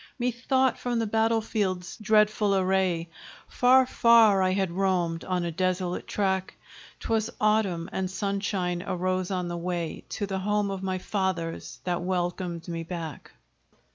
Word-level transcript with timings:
Methought 0.17 0.79
from 0.79 0.97
the 0.97 1.05
battle 1.05 1.41
field's 1.41 1.95
dreadful 1.97 2.55
array, 2.55 3.07
Far, 3.47 3.85
far 3.85 4.41
I 4.41 4.49
had 4.49 4.71
roamed 4.71 5.23
on 5.23 5.45
a 5.45 5.51
desolate 5.51 6.07
track: 6.07 6.55
'Twas 7.01 7.29
Autumn, 7.39 7.87
and 7.91 8.09
sunshine 8.09 8.81
arose 8.81 9.29
on 9.29 9.47
the 9.47 9.57
way 9.57 10.03
To 10.09 10.25
the 10.25 10.39
home 10.39 10.71
of 10.71 10.81
my 10.81 10.97
fathers, 10.97 11.81
that 11.83 12.01
welcomed 12.01 12.67
me 12.67 12.81
back. 12.81 13.33